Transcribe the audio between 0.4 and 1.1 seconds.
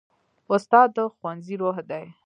استاد د